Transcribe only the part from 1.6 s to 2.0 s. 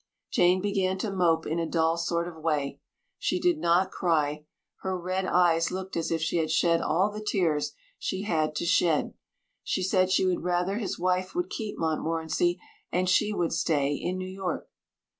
dull